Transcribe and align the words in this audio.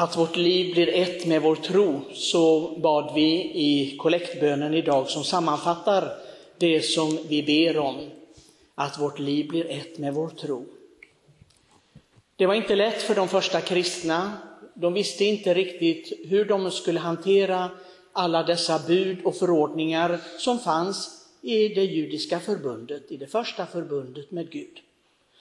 att 0.00 0.16
vårt 0.16 0.36
liv 0.36 0.72
blir 0.74 0.88
ett 0.88 1.26
med 1.26 1.42
vår 1.42 1.56
tro, 1.56 2.00
så 2.14 2.74
bad 2.78 3.14
vi 3.14 3.32
i 3.54 3.96
kollektbönen 3.98 4.74
idag 4.74 5.08
som 5.08 5.24
sammanfattar 5.24 6.12
det 6.58 6.80
som 6.80 7.18
vi 7.28 7.42
ber 7.42 7.78
om, 7.78 8.10
att 8.74 9.00
vårt 9.00 9.18
liv 9.18 9.48
blir 9.48 9.70
ett 9.70 9.98
med 9.98 10.14
vår 10.14 10.28
tro. 10.28 10.64
Det 12.36 12.46
var 12.46 12.54
inte 12.54 12.76
lätt 12.76 13.02
för 13.02 13.14
de 13.14 13.28
första 13.28 13.60
kristna. 13.60 14.32
De 14.74 14.92
visste 14.92 15.24
inte 15.24 15.54
riktigt 15.54 16.12
hur 16.28 16.44
de 16.44 16.70
skulle 16.70 17.00
hantera 17.00 17.70
alla 18.12 18.42
dessa 18.42 18.78
bud 18.86 19.18
och 19.24 19.36
förordningar 19.36 20.18
som 20.38 20.58
fanns 20.58 21.26
i 21.42 21.68
det 21.68 21.84
judiska 21.84 22.40
förbundet, 22.40 23.10
i 23.10 23.16
det 23.16 23.26
första 23.26 23.66
förbundet 23.66 24.30
med 24.30 24.50
Gud. 24.50 24.80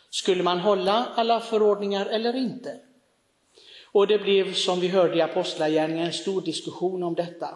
Skulle 0.09 0.43
man 0.43 0.59
hålla 0.59 1.05
alla 1.15 1.39
förordningar 1.39 2.05
eller 2.05 2.35
inte? 2.35 2.79
Och 3.91 4.07
det 4.07 4.19
blev, 4.19 4.53
som 4.53 4.79
vi 4.79 4.87
hörde 4.87 5.17
i 5.17 5.21
Apostlagärningarna, 5.21 6.05
en 6.05 6.13
stor 6.13 6.41
diskussion 6.41 7.04
om 7.04 7.15
detta, 7.15 7.50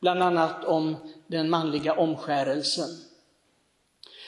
bland 0.00 0.22
annat 0.22 0.64
om 0.64 0.96
den 1.26 1.50
manliga 1.50 1.94
omskärelsen. 1.94 2.88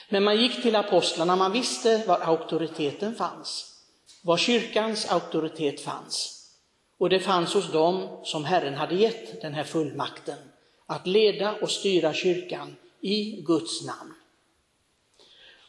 Men 0.09 0.23
man 0.23 0.41
gick 0.41 0.61
till 0.61 0.75
apostlarna, 0.75 1.35
man 1.35 1.51
visste 1.51 2.03
var 2.07 2.19
auktoriteten 2.19 3.15
fanns, 3.15 3.75
var 4.21 4.37
kyrkans 4.37 5.11
auktoritet 5.11 5.81
fanns. 5.81 6.31
Och 6.97 7.09
det 7.09 7.19
fanns 7.19 7.53
hos 7.53 7.71
dem 7.71 8.07
som 8.23 8.45
Herren 8.45 8.73
hade 8.73 8.95
gett 8.95 9.41
den 9.41 9.53
här 9.53 9.63
fullmakten, 9.63 10.37
att 10.85 11.07
leda 11.07 11.55
och 11.61 11.71
styra 11.71 12.13
kyrkan 12.13 12.75
i 13.01 13.41
Guds 13.41 13.85
namn. 13.85 14.13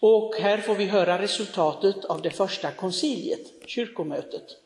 Och 0.00 0.34
här 0.34 0.58
får 0.58 0.74
vi 0.74 0.84
höra 0.84 1.22
resultatet 1.22 2.04
av 2.04 2.22
det 2.22 2.30
första 2.30 2.70
konciliet, 2.70 3.52
kyrkomötet, 3.66 4.65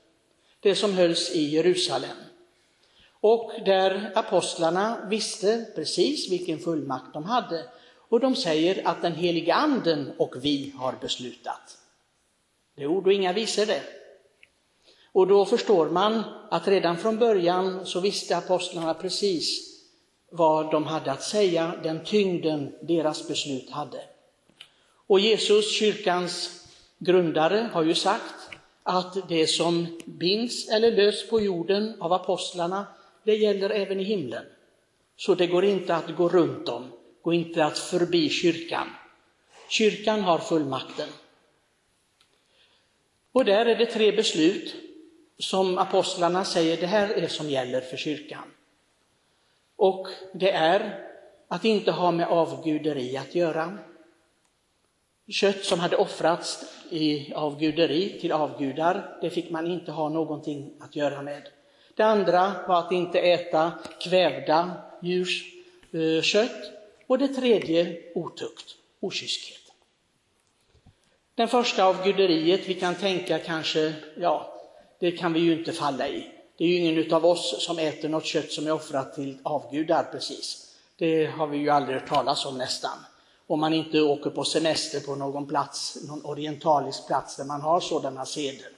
det 0.61 0.75
som 0.75 0.93
hölls 0.93 1.31
i 1.31 1.45
Jerusalem. 1.45 2.17
Och 3.21 3.53
där 3.65 4.13
apostlarna 4.15 5.07
visste 5.11 5.67
precis 5.75 6.31
vilken 6.31 6.59
fullmakt 6.59 7.13
de 7.13 7.25
hade. 7.25 7.65
Och 8.09 8.21
de 8.21 8.37
säger 8.37 8.89
att 8.89 9.03
den 9.03 9.15
heliga 9.15 9.55
anden 9.55 10.13
och 10.19 10.35
vi 10.45 10.73
har 10.77 10.95
beslutat. 11.01 11.79
Det 12.77 12.83
är 12.83 12.87
ord 12.87 13.07
och 13.07 13.13
inga 13.13 13.33
visor 13.33 13.67
det. 13.67 13.83
Och 15.13 15.27
då 15.27 15.45
förstår 15.45 15.91
man 15.91 16.23
att 16.51 16.69
redan 16.69 16.97
från 16.97 17.19
början 17.19 17.87
så 17.87 18.01
visste 18.01 18.37
apostlarna 18.37 18.95
precis 18.95 19.71
vad 20.31 20.71
de 20.71 20.85
hade 20.85 21.13
att 21.13 21.23
säga, 21.23 21.75
den 21.83 22.05
tyngden 22.05 22.75
deras 22.83 23.29
beslut 23.29 23.71
hade. 23.71 24.01
Och 25.07 25.21
Jesus, 25.21 25.79
kyrkans 25.79 26.65
grundare, 26.99 27.71
har 27.73 27.83
ju 27.83 27.95
sagt 27.95 28.35
att 28.91 29.29
det 29.29 29.47
som 29.47 29.99
binds 30.05 30.69
eller 30.69 30.93
lös 30.93 31.29
på 31.29 31.41
jorden 31.41 31.97
av 32.01 32.13
apostlarna, 32.13 32.87
det 33.25 33.37
gäller 33.37 33.71
även 33.71 34.01
i 34.01 34.05
himlen. 34.05 34.45
Så 35.17 35.35
det 35.35 35.47
går 35.47 35.65
inte 35.65 35.95
att 35.95 36.17
gå 36.17 36.29
runt 36.29 36.67
dem, 36.67 36.93
går 37.23 37.35
inte 37.35 37.65
att 37.65 37.79
förbi 37.79 38.29
kyrkan. 38.29 38.89
Kyrkan 39.69 40.21
har 40.21 40.39
fullmakten. 40.39 41.09
Och 43.33 43.45
där 43.45 43.67
är 43.67 43.77
det 43.77 43.87
tre 43.87 44.13
beslut 44.13 44.75
som 45.39 45.79
apostlarna 45.79 46.45
säger, 46.45 46.77
det 46.77 46.87
här 46.87 47.09
är 47.09 47.29
som 47.29 47.51
gäller 47.51 47.81
för 47.81 47.97
kyrkan. 47.97 48.51
Och 49.77 50.07
det 50.33 50.51
är 50.51 51.07
att 51.49 51.65
inte 51.65 51.91
ha 51.91 52.11
med 52.11 52.29
avguderi 52.29 53.17
att 53.17 53.35
göra. 53.35 53.79
Kött 55.31 55.65
som 55.65 55.81
hade 55.81 55.97
offrats 55.97 56.65
i 56.91 57.33
avguderi 57.33 58.19
till 58.21 58.33
avgudar, 58.33 59.19
det 59.21 59.31
fick 59.31 59.51
man 59.51 59.67
inte 59.67 59.93
ha 59.93 60.09
någonting 60.09 60.73
att 60.81 60.97
göra 60.97 61.23
med. 61.23 61.43
Det 61.95 62.03
andra 62.03 62.55
var 62.69 62.79
att 62.79 62.93
inte 62.93 63.21
äta 63.21 63.73
kvävda 64.01 64.73
djurs 65.03 65.45
eh, 65.93 66.23
kött. 66.23 66.73
Och 67.07 67.19
det 67.19 67.29
tredje 67.29 68.03
otukt, 68.15 68.77
okyskhet. 69.01 69.73
Den 71.35 71.49
första 71.49 71.85
avguderiet, 71.85 72.69
vi 72.69 72.75
kan 72.75 72.95
tänka 72.95 73.39
kanske, 73.39 73.93
ja, 74.17 74.61
det 75.01 75.13
kan 75.13 75.33
vi 75.33 75.41
ju 75.41 75.59
inte 75.59 75.73
falla 75.73 76.09
i. 76.09 76.31
Det 76.57 76.65
är 76.65 76.69
ju 76.69 76.77
ingen 76.77 77.13
av 77.13 77.27
oss 77.27 77.67
som 77.67 77.79
äter 77.79 78.09
något 78.09 78.25
kött 78.25 78.53
som 78.53 78.67
är 78.67 78.73
offrat 78.73 79.15
till 79.15 79.39
avgudar 79.43 80.09
precis. 80.13 80.77
Det 80.97 81.27
har 81.27 81.47
vi 81.47 81.59
ju 81.59 81.71
aldrig 81.71 81.99
hört 81.99 82.09
talas 82.09 82.47
om 82.47 82.59
nästan. 82.59 82.99
Om 83.51 83.61
man 83.61 83.75
inte 83.75 84.01
åker 84.01 84.31
på 84.31 84.45
semester 84.45 85.01
på 85.01 85.15
någon 85.15 85.47
plats, 85.47 85.99
någon 86.09 86.25
orientalisk 86.25 87.07
plats 87.07 87.37
där 87.37 87.45
man 87.45 87.61
har 87.61 87.81
sådana 87.81 88.27
seder. 88.27 88.69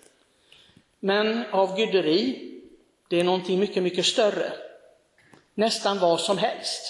Men 1.00 1.44
avguderi, 1.53 2.50
det 3.09 3.21
är 3.21 3.25
någonting 3.25 3.60
mycket, 3.60 3.83
mycket 3.83 4.06
större. 4.06 4.53
Nästan 5.55 5.99
vad 5.99 6.21
som 6.21 6.38
helst 6.38 6.83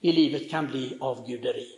i 0.00 0.12
livet 0.12 0.50
kan 0.50 0.66
bli 0.66 0.96
avguderi. 1.00 1.68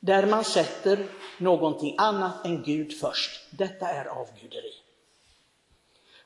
Där 0.00 0.26
man 0.26 0.44
sätter 0.44 1.06
någonting 1.38 1.94
annat 1.98 2.46
än 2.46 2.62
Gud 2.62 2.98
först. 2.98 3.30
Detta 3.50 3.88
är 3.88 4.04
avguderi. 4.04 4.72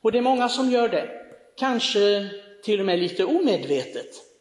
Och 0.01 0.13
det 0.13 0.19
är 0.19 0.23
många 0.23 0.49
som 0.49 0.71
gör 0.71 0.89
det, 0.89 1.11
kanske 1.57 2.31
till 2.63 2.81
och 2.81 2.87
med 2.87 2.99
lite 2.99 3.25
omedvetet. 3.25 4.34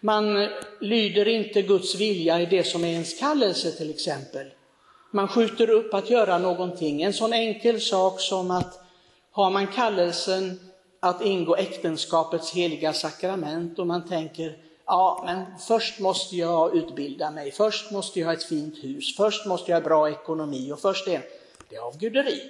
Man 0.00 0.48
lyder 0.80 1.28
inte 1.28 1.62
Guds 1.62 1.94
vilja 1.94 2.40
i 2.40 2.46
det 2.46 2.64
som 2.64 2.84
är 2.84 2.88
ens 2.88 3.18
kallelse 3.18 3.72
till 3.72 3.90
exempel. 3.90 4.46
Man 5.10 5.28
skjuter 5.28 5.70
upp 5.70 5.94
att 5.94 6.10
göra 6.10 6.38
någonting, 6.38 7.02
en 7.02 7.12
sån 7.12 7.32
enkel 7.32 7.80
sak 7.80 8.20
som 8.20 8.50
att 8.50 8.80
har 9.30 9.50
man 9.50 9.66
kallelsen 9.66 10.60
att 11.00 11.22
ingå 11.22 11.56
äktenskapets 11.56 12.52
heliga 12.52 12.92
sakrament 12.92 13.78
och 13.78 13.86
man 13.86 14.08
tänker 14.08 14.56
ja, 14.86 15.22
men 15.26 15.58
först 15.58 15.98
måste 15.98 16.36
jag 16.36 16.76
utbilda 16.76 17.30
mig, 17.30 17.50
först 17.50 17.90
måste 17.90 18.20
jag 18.20 18.26
ha 18.26 18.32
ett 18.32 18.44
fint 18.44 18.84
hus, 18.84 19.16
först 19.16 19.46
måste 19.46 19.70
jag 19.70 19.80
ha 19.80 19.84
bra 19.84 20.10
ekonomi 20.10 20.72
och 20.72 20.80
först 20.80 21.04
det. 21.04 21.20
Det 21.68 21.76
är 21.76 21.80
avguderi. 21.80 22.42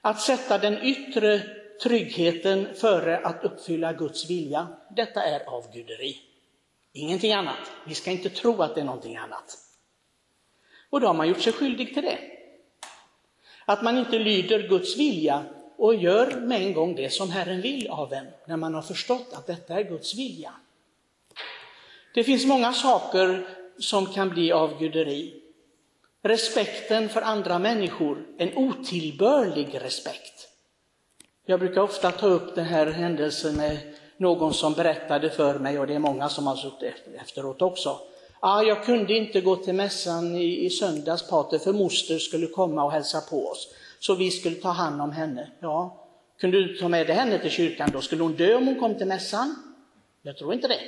Att 0.00 0.20
sätta 0.20 0.58
den 0.58 0.82
yttre 0.82 1.42
tryggheten 1.82 2.74
före 2.74 3.18
att 3.18 3.44
uppfylla 3.44 3.92
Guds 3.92 4.30
vilja, 4.30 4.68
detta 4.90 5.22
är 5.22 5.40
avguderi. 5.48 6.20
Ingenting 6.92 7.32
annat. 7.32 7.72
Vi 7.86 7.94
ska 7.94 8.10
inte 8.10 8.28
tro 8.28 8.62
att 8.62 8.74
det 8.74 8.80
är 8.80 8.84
någonting 8.84 9.16
annat. 9.16 9.58
Och 10.90 11.00
då 11.00 11.06
har 11.06 11.14
man 11.14 11.28
gjort 11.28 11.40
sig 11.40 11.52
skyldig 11.52 11.94
till 11.94 12.02
det. 12.02 12.18
Att 13.64 13.82
man 13.82 13.98
inte 13.98 14.18
lyder 14.18 14.68
Guds 14.68 14.96
vilja 14.96 15.44
och 15.76 15.94
gör 15.94 16.40
med 16.40 16.62
en 16.62 16.74
gång 16.74 16.94
det 16.94 17.10
som 17.10 17.30
Herren 17.30 17.60
vill 17.60 17.88
av 17.88 18.12
en, 18.12 18.26
när 18.46 18.56
man 18.56 18.74
har 18.74 18.82
förstått 18.82 19.32
att 19.32 19.46
detta 19.46 19.74
är 19.74 19.84
Guds 19.84 20.14
vilja. 20.14 20.52
Det 22.14 22.24
finns 22.24 22.46
många 22.46 22.72
saker 22.72 23.46
som 23.78 24.06
kan 24.06 24.28
bli 24.28 24.52
avguderi 24.52 25.40
respekten 26.22 27.08
för 27.08 27.22
andra 27.22 27.58
människor, 27.58 28.26
en 28.38 28.56
otillbörlig 28.56 29.82
respekt. 29.82 30.39
Jag 31.50 31.60
brukar 31.60 31.80
ofta 31.80 32.10
ta 32.10 32.26
upp 32.26 32.54
den 32.54 32.64
här 32.64 32.86
händelsen 32.86 33.56
med 33.56 33.78
någon 34.16 34.54
som 34.54 34.72
berättade 34.72 35.30
för 35.30 35.58
mig, 35.58 35.78
och 35.78 35.86
det 35.86 35.94
är 35.94 35.98
många 35.98 36.28
som 36.28 36.46
har 36.46 36.56
suttit 36.56 36.94
efteråt 37.20 37.62
också. 37.62 37.98
Ah, 38.40 38.62
jag 38.62 38.84
kunde 38.84 39.16
inte 39.16 39.40
gå 39.40 39.56
till 39.56 39.74
mässan 39.74 40.36
i, 40.36 40.64
i 40.64 40.70
söndags, 40.70 41.28
pater, 41.28 41.58
för 41.58 41.72
moster 41.72 42.18
skulle 42.18 42.46
komma 42.46 42.84
och 42.84 42.92
hälsa 42.92 43.20
på 43.20 43.48
oss. 43.48 43.68
Så 44.00 44.14
vi 44.14 44.30
skulle 44.30 44.56
ta 44.56 44.68
hand 44.68 45.02
om 45.02 45.12
henne. 45.12 45.50
Ja, 45.60 46.06
kunde 46.38 46.62
du 46.62 46.76
ta 46.76 46.88
med 46.88 47.06
dig 47.06 47.16
henne 47.16 47.38
till 47.38 47.50
kyrkan 47.50 47.90
då? 47.92 48.00
Skulle 48.00 48.22
hon 48.22 48.32
dö 48.32 48.54
om 48.54 48.66
hon 48.66 48.80
kom 48.80 48.94
till 48.94 49.06
mässan? 49.06 49.54
Jag 50.22 50.38
tror 50.38 50.54
inte 50.54 50.68
det. 50.68 50.80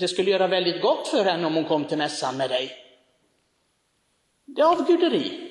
Det 0.00 0.08
skulle 0.08 0.30
göra 0.30 0.46
väldigt 0.46 0.82
gott 0.82 1.08
för 1.08 1.24
henne 1.24 1.46
om 1.46 1.54
hon 1.54 1.64
kom 1.64 1.84
till 1.84 1.98
mässan 1.98 2.36
med 2.36 2.50
dig. 2.50 2.72
Det 4.44 4.60
är 4.60 4.66
avguderi. 4.66 5.47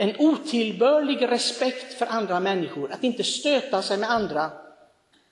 En 0.00 0.14
otillbörlig 0.18 1.22
respekt 1.22 1.94
för 1.94 2.06
andra 2.06 2.40
människor, 2.40 2.92
att 2.92 3.04
inte 3.04 3.24
stöta 3.24 3.82
sig 3.82 3.98
med 3.98 4.10
andra, 4.10 4.50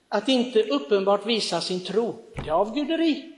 att 0.08 0.28
inte 0.28 0.62
uppenbart 0.62 1.26
visa 1.26 1.60
sin 1.60 1.84
tro. 1.84 2.14
Det 2.34 2.48
är 2.48 2.52
avguderi. 2.52 3.32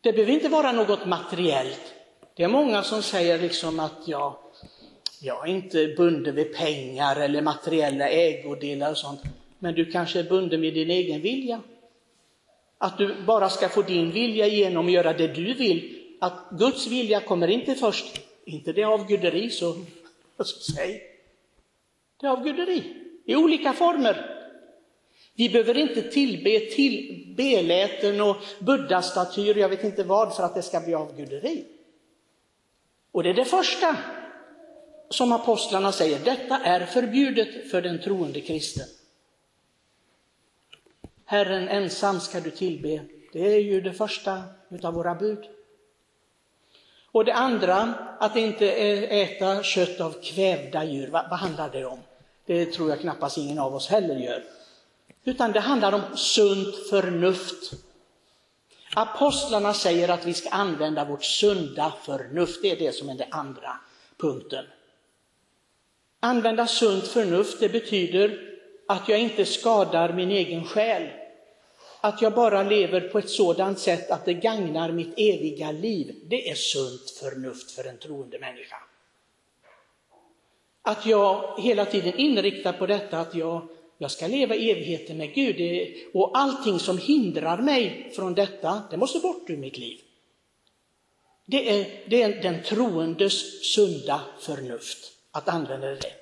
Det 0.00 0.12
behöver 0.12 0.32
inte 0.32 0.48
vara 0.48 0.72
något 0.72 1.06
materiellt. 1.06 1.94
Det 2.36 2.42
är 2.42 2.48
många 2.48 2.82
som 2.82 3.02
säger 3.02 3.38
liksom 3.38 3.80
att 3.80 3.92
ja, 4.06 4.40
jag 5.20 5.48
är 5.48 5.52
inte 5.52 5.94
bunden 5.96 6.34
vid 6.34 6.56
pengar 6.56 7.16
eller 7.16 7.42
materiella 7.42 8.08
ägodelar 8.08 8.90
och 8.90 8.98
sånt. 8.98 9.20
Men 9.58 9.74
du 9.74 9.84
kanske 9.90 10.18
är 10.18 10.24
bunden 10.24 10.60
vid 10.60 10.74
din 10.74 10.90
egen 10.90 11.20
vilja. 11.20 11.60
Att 12.78 12.98
du 12.98 13.14
bara 13.26 13.48
ska 13.48 13.68
få 13.68 13.82
din 13.82 14.10
vilja 14.10 14.46
igenom 14.46 14.84
och 14.84 14.90
göra 14.90 15.12
det 15.12 15.28
du 15.28 15.54
vill. 15.54 16.02
Att 16.20 16.50
Guds 16.50 16.86
vilja 16.86 17.20
kommer 17.20 17.48
inte 17.48 17.74
först 17.74 18.20
inte 18.46 18.72
det 18.72 18.84
avguderi, 18.84 19.50
så, 19.50 19.76
Alltså, 20.36 20.72
säg. 20.72 21.02
Det 22.20 22.26
är 22.26 22.30
avguderi 22.30 23.02
i 23.24 23.36
olika 23.36 23.72
former. 23.72 24.32
Vi 25.34 25.48
behöver 25.48 25.76
inte 25.76 26.02
tillbe 26.02 26.60
till 26.60 27.24
beläten 27.36 28.20
och 28.20 28.36
buddhastatyer, 28.60 29.54
jag 29.54 29.68
vet 29.68 29.84
inte 29.84 30.04
vad, 30.04 30.36
för 30.36 30.42
att 30.42 30.54
det 30.54 30.62
ska 30.62 30.80
bli 30.80 30.94
avguderi. 30.94 31.64
Och 33.12 33.22
det 33.22 33.30
är 33.30 33.34
det 33.34 33.44
första 33.44 33.96
som 35.08 35.32
apostlarna 35.32 35.92
säger, 35.92 36.18
detta 36.24 36.58
är 36.58 36.86
förbjudet 36.86 37.70
för 37.70 37.82
den 37.82 38.00
troende 38.00 38.40
kristen. 38.40 38.86
Herren 41.24 41.68
ensam 41.68 42.20
ska 42.20 42.40
du 42.40 42.50
tillbe. 42.50 43.00
Det 43.32 43.54
är 43.54 43.60
ju 43.60 43.80
det 43.80 43.92
första 43.92 44.42
utav 44.70 44.94
våra 44.94 45.14
bud. 45.14 45.48
Och 47.16 47.24
det 47.24 47.34
andra, 47.34 47.94
att 48.20 48.36
inte 48.36 48.70
äta 48.70 49.62
kött 49.62 50.00
av 50.00 50.14
kvävda 50.22 50.84
djur. 50.84 51.08
Vad, 51.10 51.30
vad 51.30 51.38
handlar 51.38 51.70
det 51.70 51.84
om? 51.84 51.98
Det 52.46 52.66
tror 52.66 52.90
jag 52.90 53.00
knappast 53.00 53.38
ingen 53.38 53.58
av 53.58 53.74
oss 53.74 53.88
heller 53.88 54.14
gör. 54.14 54.44
Utan 55.24 55.52
det 55.52 55.60
handlar 55.60 55.92
om 55.92 56.02
sunt 56.16 56.88
förnuft. 56.90 57.72
Apostlarna 58.94 59.74
säger 59.74 60.08
att 60.08 60.26
vi 60.26 60.34
ska 60.34 60.48
använda 60.48 61.04
vårt 61.04 61.24
sunda 61.24 61.92
förnuft. 62.02 62.62
Det 62.62 62.70
är 62.70 62.76
det 62.76 62.92
som 62.92 63.08
är 63.08 63.14
den 63.14 63.32
andra 63.32 63.80
punkten. 64.16 64.64
Använda 66.20 66.66
sunt 66.66 67.06
förnuft, 67.06 67.60
det 67.60 67.68
betyder 67.68 68.40
att 68.88 69.08
jag 69.08 69.20
inte 69.20 69.44
skadar 69.44 70.12
min 70.12 70.30
egen 70.30 70.64
själ. 70.64 71.10
Att 72.06 72.22
jag 72.22 72.34
bara 72.34 72.62
lever 72.62 73.00
på 73.00 73.18
ett 73.18 73.30
sådant 73.30 73.78
sätt 73.78 74.10
att 74.10 74.24
det 74.24 74.34
gagnar 74.34 74.92
mitt 74.92 75.14
eviga 75.16 75.70
liv. 75.72 76.16
Det 76.24 76.50
är 76.50 76.54
sunt 76.54 77.10
förnuft 77.10 77.70
för 77.70 77.84
en 77.84 77.98
troende 77.98 78.38
människa. 78.38 78.76
Att 80.82 81.06
jag 81.06 81.60
hela 81.60 81.84
tiden 81.84 82.14
inriktar 82.16 82.72
på 82.72 82.86
detta 82.86 83.18
att 83.18 83.34
jag, 83.34 83.68
jag 83.98 84.10
ska 84.10 84.26
leva 84.26 84.54
evigheten 84.54 85.16
med 85.16 85.34
Gud 85.34 85.88
och 86.12 86.38
allting 86.38 86.78
som 86.78 86.98
hindrar 86.98 87.62
mig 87.62 88.12
från 88.16 88.34
detta, 88.34 88.82
det 88.90 88.96
måste 88.96 89.18
bort 89.18 89.50
ur 89.50 89.56
mitt 89.56 89.78
liv. 89.78 90.00
Det 91.44 91.70
är, 91.70 92.04
det 92.06 92.22
är 92.22 92.42
den 92.42 92.62
troendes 92.62 93.64
sunda 93.74 94.20
förnuft 94.40 95.12
att 95.30 95.48
använda 95.48 95.86
det. 95.86 96.12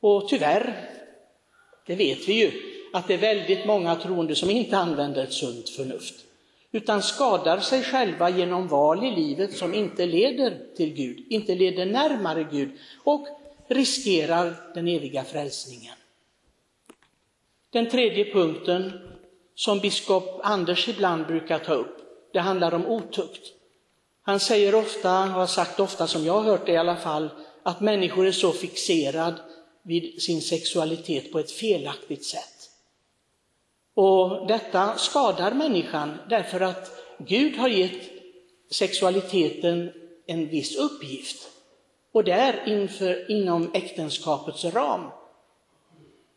Och 0.00 0.28
tyvärr, 0.28 0.90
det 1.86 1.94
vet 1.94 2.28
vi 2.28 2.32
ju, 2.32 2.67
att 2.92 3.08
det 3.08 3.14
är 3.14 3.18
väldigt 3.18 3.66
många 3.66 3.96
troende 3.96 4.34
som 4.34 4.50
inte 4.50 4.76
använder 4.76 5.24
ett 5.24 5.32
sunt 5.32 5.68
förnuft, 5.68 6.14
utan 6.72 7.02
skadar 7.02 7.60
sig 7.60 7.82
själva 7.82 8.30
genom 8.30 8.68
val 8.68 9.04
i 9.04 9.10
livet 9.10 9.56
som 9.56 9.74
inte 9.74 10.06
leder 10.06 10.58
till 10.76 10.94
Gud, 10.94 11.24
inte 11.28 11.54
leder 11.54 11.86
närmare 11.86 12.44
Gud 12.50 12.70
och 13.04 13.28
riskerar 13.68 14.54
den 14.74 14.88
eviga 14.88 15.24
frälsningen. 15.24 15.94
Den 17.70 17.90
tredje 17.90 18.32
punkten 18.32 18.92
som 19.54 19.78
biskop 19.78 20.40
Anders 20.42 20.88
ibland 20.88 21.26
brukar 21.26 21.58
ta 21.58 21.72
upp, 21.72 21.96
det 22.32 22.40
handlar 22.40 22.74
om 22.74 22.86
otukt. 22.86 23.52
Han 24.22 24.40
säger 24.40 24.74
ofta, 24.74 25.22
och 25.22 25.28
har 25.28 25.46
sagt 25.46 25.80
ofta 25.80 26.06
som 26.06 26.24
jag 26.24 26.32
har 26.32 26.42
hört 26.42 26.66
det 26.66 26.72
i 26.72 26.76
alla 26.76 26.96
fall, 26.96 27.28
att 27.62 27.80
människor 27.80 28.26
är 28.26 28.32
så 28.32 28.52
fixerad 28.52 29.34
vid 29.82 30.22
sin 30.22 30.42
sexualitet 30.42 31.32
på 31.32 31.38
ett 31.38 31.50
felaktigt 31.50 32.24
sätt. 32.24 32.57
Och 34.00 34.46
detta 34.46 34.96
skadar 34.96 35.52
människan 35.52 36.18
därför 36.28 36.60
att 36.60 36.90
Gud 37.18 37.56
har 37.56 37.68
gett 37.68 38.02
sexualiteten 38.70 39.92
en 40.26 40.48
viss 40.48 40.76
uppgift. 40.76 41.48
Och 42.12 42.24
det 42.24 42.32
är 42.32 42.68
inför, 42.68 43.30
inom 43.30 43.70
äktenskapets 43.74 44.64
ram. 44.64 45.10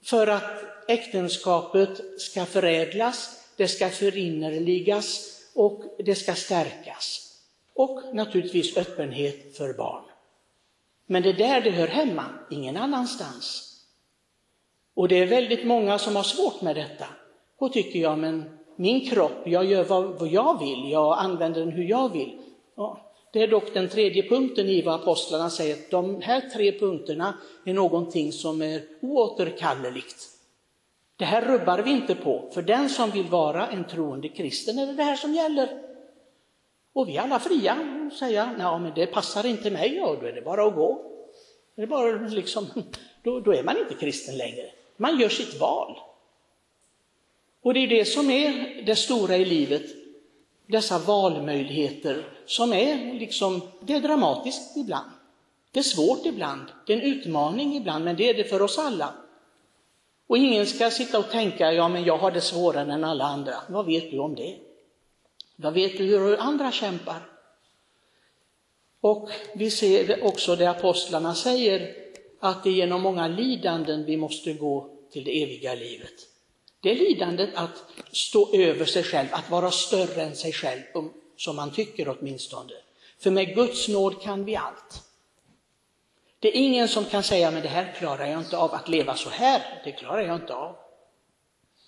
För 0.04 0.28
att 0.28 0.64
äktenskapet 0.88 2.22
ska 2.22 2.46
förädlas, 2.46 3.46
det 3.58 3.68
ska 3.68 3.90
förinnerligas 3.90 5.38
och 5.54 5.84
det 6.06 6.16
ska 6.16 6.36
stärkas. 6.36 7.38
Och 7.74 8.16
naturligtvis 8.16 8.78
öppenhet 8.78 9.58
för 9.58 9.74
barn. 9.74 10.04
Men 11.06 11.24
det 11.24 11.30
är 11.30 11.34
där 11.34 11.62
det 11.62 11.72
hör 11.72 11.88
hemma, 11.88 12.26
ingen 12.52 12.78
annanstans. 12.78 13.78
Och 14.94 15.08
det 15.08 15.16
är 15.16 15.28
väldigt 15.28 15.66
många 15.66 16.00
som 16.00 16.16
har 16.16 16.24
svårt 16.24 16.62
med 16.62 16.76
detta. 16.76 17.06
Och 17.62 17.74
tycker 17.74 18.00
jag, 18.00 18.18
men 18.20 18.44
min 18.76 19.10
kropp, 19.10 19.42
jag 19.46 19.66
gör 19.66 19.84
vad, 19.84 20.28
jag 20.28 20.60
vill, 20.60 20.92
jag 20.92 21.18
använder 21.20 21.60
den 21.60 21.70
hur 21.70 21.84
jag 21.84 22.14
vill. 22.14 22.38
Ja, 22.76 23.14
det 23.34 23.44
är 23.44 23.48
dock 23.48 23.74
den 23.74 23.90
tredje 23.90 24.30
punkten 24.30 24.70
i 24.70 24.82
vad 24.82 24.96
apostlarna 24.96 25.50
säger, 25.50 25.74
att 25.74 25.92
de 25.92 26.22
här 26.22 26.42
tre 26.42 26.80
punkterna 26.80 27.34
är 27.66 27.74
någonting 27.74 28.32
som 28.32 28.62
är 28.62 28.82
oåterkalleligt. 29.02 30.16
Det 31.16 31.26
här 31.26 31.42
rubbar 31.42 31.80
vi 31.80 31.92
inte 31.92 32.16
på, 32.16 32.50
för 32.54 32.62
den 32.62 32.90
som 32.90 33.10
vill 33.12 33.28
vara 33.28 33.68
en 33.68 33.84
troende 33.88 34.30
kristen 34.30 34.80
är 34.80 34.86
det 34.86 34.94
det 34.94 35.04
här 35.04 35.16
som 35.16 35.34
gäller. 35.34 35.82
Och 36.94 37.10
vi 37.10 37.18
är 37.18 37.22
alla 37.22 37.40
fria 37.40 37.78
att 38.08 38.18
säga, 38.18 38.56
nej 38.58 38.80
men 38.80 38.92
det 38.96 39.08
passar 39.08 39.46
inte 39.46 39.72
mig, 39.72 40.02
och 40.02 40.18
då 40.22 40.28
är 40.28 40.34
det 40.34 40.42
bara 40.42 40.66
att 40.68 40.76
gå. 40.76 41.12
Det 41.76 41.82
är 41.82 41.88
bara 41.88 42.12
liksom, 42.12 42.66
då, 43.24 43.40
då 43.40 43.54
är 43.54 43.64
man 43.64 43.78
inte 43.78 43.94
kristen 43.94 44.38
längre. 44.38 44.66
Man 44.98 45.20
gör 45.20 45.30
sitt 45.30 45.60
val. 45.60 45.98
Och 47.62 47.74
det 47.74 47.80
är 47.80 47.88
det 47.88 48.06
som 48.06 48.30
är 48.30 48.82
det 48.86 48.96
stora 48.96 49.38
i 49.38 49.46
livet, 49.46 49.84
dessa 50.68 51.00
valmöjligheter 51.00 52.26
som 52.46 52.74
är 52.74 53.14
liksom, 53.14 53.62
det 53.82 53.94
är 53.94 54.02
dramatiskt 54.02 54.78
ibland. 54.78 55.12
Det 55.72 55.80
är 55.80 55.84
svårt 55.84 56.26
ibland, 56.26 56.66
det 56.86 56.94
är 56.94 56.98
en 56.98 57.04
utmaning 57.04 57.78
ibland, 57.78 58.06
men 58.06 58.16
det 58.16 58.30
är 58.30 58.34
det 58.34 58.44
för 58.44 58.62
oss 58.62 58.78
alla. 58.78 59.14
Och 60.28 60.38
ingen 60.38 60.66
ska 60.66 60.92
sitta 60.92 61.20
och 61.20 61.30
tänka, 61.30 61.74
ja 61.74 61.88
men 61.88 62.04
jag 62.04 62.18
har 62.18 62.32
det 62.32 62.42
svårare 62.42 62.94
än 62.94 63.04
alla 63.04 63.26
andra. 63.26 63.56
Vad 63.70 63.86
vet 63.86 64.12
du 64.12 64.20
om 64.20 64.36
det? 64.36 64.58
Vad 65.56 65.74
vet 65.74 65.98
du 65.98 66.04
hur 66.04 66.38
andra 66.38 66.72
kämpar? 66.72 67.22
Och 69.02 69.30
vi 69.56 69.72
ser 69.72 70.24
också 70.24 70.56
det 70.56 70.70
apostlarna 70.70 71.36
säger, 71.36 71.96
att 72.40 72.64
det 72.64 72.70
är 72.70 72.74
genom 72.74 73.02
många 73.02 73.28
lidanden 73.28 74.06
vi 74.06 74.18
måste 74.18 74.54
gå 74.54 74.90
till 75.12 75.24
det 75.24 75.44
eviga 75.44 75.76
livet. 75.76 76.31
Det 76.82 76.92
är 76.92 76.96
lidandet 76.96 77.50
att 77.56 77.84
stå 78.12 78.56
över 78.56 78.86
sig 78.86 79.04
själv, 79.04 79.28
att 79.32 79.50
vara 79.50 79.72
större 79.72 80.22
än 80.22 80.36
sig 80.36 80.54
själv, 80.54 80.82
um, 80.94 81.14
som 81.38 81.56
man 81.56 81.72
tycker 81.72 82.16
åtminstone. 82.18 82.74
För 83.20 83.32
med 83.32 83.56
Guds 83.56 83.88
nåd 83.88 84.22
kan 84.22 84.46
vi 84.46 84.56
allt. 84.56 85.04
Det 86.40 86.48
är 86.48 86.62
ingen 86.62 86.88
som 86.88 87.06
kan 87.06 87.24
säga, 87.24 87.52
men 87.52 87.62
det 87.62 87.68
här 87.68 87.94
klarar 88.00 88.26
jag 88.26 88.40
inte 88.40 88.58
av, 88.58 88.74
att 88.74 88.90
leva 88.90 89.16
så 89.16 89.30
här, 89.30 89.82
det 89.84 89.92
klarar 89.92 90.22
jag 90.22 90.36
inte 90.36 90.54
av. 90.54 90.76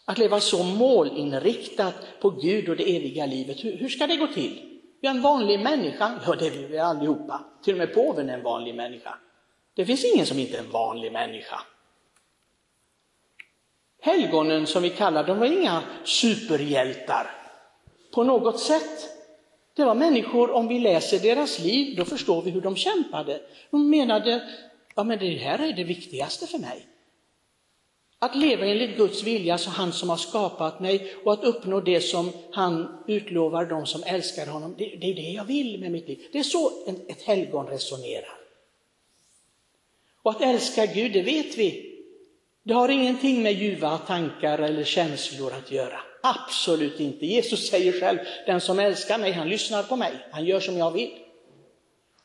Att 0.06 0.18
leva 0.18 0.40
så 0.40 0.64
målinriktat 0.64 1.96
på 2.22 2.30
Gud 2.30 2.70
och 2.70 2.76
det 2.76 2.96
eviga 2.98 3.26
livet, 3.26 3.64
hur, 3.64 3.78
hur 3.78 3.90
ska 3.90 4.08
det 4.08 4.16
gå 4.16 4.28
till? 4.28 4.80
Vi 5.02 5.08
är 5.08 5.12
en 5.12 5.22
vanlig 5.22 5.60
människa, 5.60 6.20
ja 6.26 6.36
det 6.36 6.48
är 6.48 6.68
vi 6.68 6.80
allihopa, 6.80 7.46
till 7.64 7.74
och 7.74 7.78
med 7.78 7.94
påven 7.94 8.30
är 8.30 8.34
en 8.34 8.44
vanlig 8.44 8.76
människa. 8.76 9.18
Det 9.74 9.86
finns 9.86 10.04
ingen 10.04 10.26
som 10.26 10.40
inte 10.40 10.58
är 10.58 10.62
en 10.62 10.72
vanlig 10.72 11.12
människa. 11.12 11.62
Helgonen 14.04 14.68
som 14.68 14.84
vi 14.84 14.90
kallar 14.90 15.24
dem 15.24 15.40
var 15.40 15.46
inga 15.46 15.84
superhjältar 16.04 17.32
på 18.14 18.24
något 18.24 18.60
sätt. 18.60 19.10
Det 19.76 19.86
var 19.86 19.96
människor, 19.96 20.52
om 20.52 20.68
vi 20.68 20.80
läser 20.80 21.20
deras 21.20 21.60
liv, 21.60 21.96
då 21.98 22.06
förstår 22.06 22.42
vi 22.42 22.52
hur 22.52 22.62
de 22.62 22.76
kämpade. 22.76 23.42
De 23.72 23.90
menade, 23.90 24.50
ja 24.96 25.04
men 25.04 25.20
det 25.20 25.38
här 25.38 25.60
är 25.60 25.74
det 25.74 25.84
viktigaste 25.84 26.48
för 26.48 26.58
mig. 26.58 26.88
Att 28.20 28.36
leva 28.36 28.66
enligt 28.66 28.98
Guds 28.98 29.24
vilja, 29.24 29.58
så 29.58 29.70
han 29.70 29.94
som 29.94 30.10
har 30.10 30.18
skapat 30.18 30.80
mig, 30.80 31.16
och 31.24 31.34
att 31.34 31.44
uppnå 31.44 31.80
det 31.80 32.02
som 32.02 32.32
han 32.52 33.04
utlovar 33.08 33.66
de 33.66 33.86
som 33.86 34.04
älskar 34.04 34.48
honom. 34.48 34.76
Det, 34.78 34.86
det 34.86 35.12
är 35.12 35.16
det 35.16 35.32
jag 35.32 35.46
vill 35.46 35.80
med 35.80 35.92
mitt 35.92 36.08
liv. 36.08 36.28
Det 36.32 36.40
är 36.40 36.44
så 36.44 36.72
ett 37.08 37.22
helgon 37.22 37.68
resonerar. 37.68 38.38
Och 40.22 40.32
att 40.32 40.42
älska 40.42 40.86
Gud, 40.86 41.14
det 41.14 41.22
vet 41.22 41.58
vi. 41.58 41.93
Det 42.64 42.74
har 42.74 42.90
ingenting 42.90 43.44
med 43.44 43.54
ljuva 43.54 43.98
tankar 43.98 44.60
eller 44.60 44.84
känslor 44.84 45.54
att 45.54 45.72
göra. 45.72 46.00
Absolut 46.22 47.00
inte. 47.00 47.26
Jesus 47.26 47.70
säger 47.70 48.00
själv, 48.00 48.20
den 48.46 48.62
som 48.62 48.80
älskar 48.80 49.18
mig, 49.18 49.32
han 49.32 49.50
lyssnar 49.50 49.84
på 49.84 49.96
mig. 49.96 50.28
Han 50.32 50.46
gör 50.46 50.60
som 50.60 50.78
jag 50.78 50.92
vill. 50.92 51.20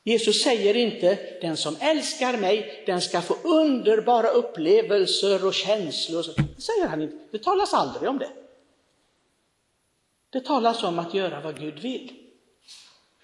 Jesus 0.04 0.42
säger 0.42 0.76
inte, 0.76 1.18
den 1.40 1.56
som 1.56 1.76
älskar 1.80 2.36
mig, 2.36 2.82
den 2.86 3.00
ska 3.00 3.20
få 3.20 3.34
underbara 3.44 4.28
upplevelser 4.28 5.46
och 5.46 5.54
känslor. 5.54 6.24
Det 6.36 6.62
säger 6.62 6.86
han 6.86 7.02
inte. 7.02 7.16
Det 7.30 7.42
talas 7.42 7.74
aldrig 7.74 8.10
om 8.10 8.18
det. 8.18 8.30
Det 10.30 10.40
talas 10.40 10.82
om 10.82 10.98
att 10.98 11.14
göra 11.14 11.40
vad 11.40 11.60
Gud 11.60 11.78
vill. 11.78 12.12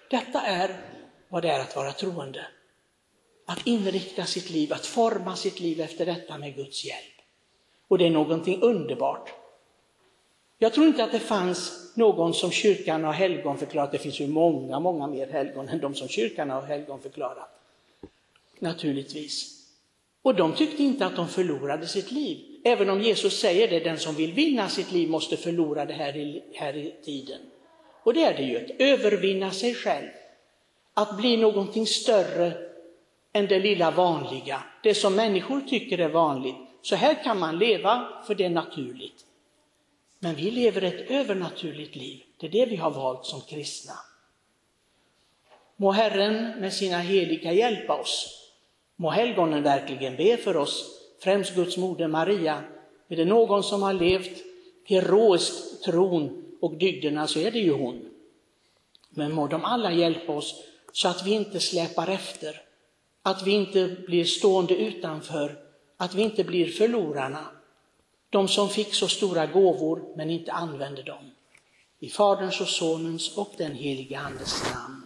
Detta 0.09 0.41
är 0.41 0.81
vad 1.29 1.41
det 1.41 1.49
är 1.49 1.59
att 1.59 1.75
vara 1.75 1.91
troende. 1.91 2.45
Att 3.45 3.67
inrikta 3.67 4.25
sitt 4.25 4.49
liv, 4.49 4.73
att 4.73 4.85
forma 4.85 5.35
sitt 5.35 5.59
liv 5.59 5.81
efter 5.81 6.05
detta 6.05 6.37
med 6.37 6.55
Guds 6.55 6.85
hjälp. 6.85 7.15
Och 7.87 7.97
det 7.97 8.05
är 8.05 8.09
någonting 8.09 8.61
underbart. 8.61 9.33
Jag 10.57 10.73
tror 10.73 10.87
inte 10.87 11.03
att 11.03 11.11
det 11.11 11.19
fanns 11.19 11.91
någon 11.95 12.33
som 12.33 12.51
kyrkan 12.51 13.03
har 13.03 13.13
helgonförklarat. 13.13 13.91
Det 13.91 13.97
finns 13.97 14.19
ju 14.19 14.27
många, 14.27 14.79
många 14.79 15.07
mer 15.07 15.27
helgon 15.27 15.69
än 15.69 15.79
de 15.79 15.95
som 15.95 16.07
kyrkan 16.07 16.49
har 16.49 16.61
helgonförklarat. 16.61 17.49
Naturligtvis. 18.59 19.55
Och 20.21 20.35
de 20.35 20.53
tyckte 20.53 20.83
inte 20.83 21.05
att 21.05 21.15
de 21.15 21.27
förlorade 21.27 21.87
sitt 21.87 22.11
liv. 22.11 22.37
Även 22.63 22.89
om 22.89 23.01
Jesus 23.01 23.39
säger 23.39 23.67
det, 23.67 23.79
den 23.79 23.97
som 23.97 24.15
vill 24.15 24.33
vinna 24.33 24.69
sitt 24.69 24.91
liv 24.91 25.09
måste 25.09 25.37
förlora 25.37 25.85
det 25.85 25.93
här 25.93 26.17
i, 26.17 26.43
här 26.53 26.77
i 26.77 26.95
tiden. 27.03 27.41
Och 28.03 28.13
det 28.13 28.23
är 28.23 28.33
det 28.33 28.43
ju, 28.43 28.57
att 28.57 28.71
övervinna 28.79 29.51
sig 29.51 29.73
själv. 29.73 30.09
Att 30.93 31.17
bli 31.17 31.37
någonting 31.37 31.87
större 31.87 32.64
än 33.35 33.47
det 33.47 33.59
lilla 33.59 33.91
vanliga, 33.91 34.63
det 34.83 34.93
som 34.93 35.15
människor 35.15 35.61
tycker 35.61 35.97
är 35.97 36.09
vanligt. 36.09 36.55
Så 36.81 36.95
här 36.95 37.23
kan 37.23 37.39
man 37.39 37.57
leva, 37.59 38.07
för 38.27 38.35
det 38.35 38.45
är 38.45 38.49
naturligt. 38.49 39.25
Men 40.19 40.35
vi 40.35 40.51
lever 40.51 40.81
ett 40.81 41.11
övernaturligt 41.11 41.95
liv. 41.95 42.23
Det 42.37 42.47
är 42.47 42.51
det 42.51 42.65
vi 42.65 42.75
har 42.75 42.91
valt 42.91 43.25
som 43.25 43.41
kristna. 43.41 43.93
Må 45.75 45.91
Herren 45.91 46.59
med 46.59 46.73
sina 46.73 46.97
heliga 46.97 47.51
hjälpa 47.51 47.93
oss. 47.93 48.41
Må 48.95 49.09
helgonen 49.09 49.63
verkligen 49.63 50.15
be 50.15 50.37
för 50.37 50.57
oss, 50.57 50.99
främst 51.23 51.55
Guds 51.55 51.77
moder 51.77 52.07
Maria. 52.07 52.63
Är 53.07 53.15
det 53.15 53.25
någon 53.25 53.63
som 53.63 53.83
har 53.83 53.93
levt 53.93 54.43
heroiskt 54.85 55.83
tron 55.83 56.43
och 56.61 56.73
dygderna 56.73 57.27
så 57.27 57.39
är 57.39 57.51
det 57.51 57.59
ju 57.59 57.73
hon. 57.73 58.09
Men 59.09 59.33
må 59.33 59.47
de 59.47 59.65
alla 59.65 59.91
hjälpa 59.91 60.33
oss 60.33 60.63
så 60.91 61.07
att 61.07 61.27
vi 61.27 61.31
inte 61.31 61.59
släpar 61.59 62.07
efter, 62.07 62.64
att 63.25 63.47
vi 63.47 63.51
inte 63.51 63.97
blir 64.07 64.25
stående 64.25 64.75
utanför, 64.75 65.57
att 65.97 66.13
vi 66.13 66.21
inte 66.21 66.43
blir 66.43 66.67
förlorarna. 66.67 67.45
De 68.29 68.47
som 68.47 68.69
fick 68.69 68.93
så 68.93 69.07
stora 69.07 69.45
gåvor 69.45 70.13
men 70.17 70.29
inte 70.29 70.51
använde 70.51 71.03
dem. 71.03 71.31
I 71.99 72.09
Faderns 72.09 72.61
och 72.61 72.67
Sonens 72.67 73.37
och 73.37 73.53
den 73.57 73.75
helige 73.75 74.19
Andes 74.19 74.73
namn. 74.73 75.04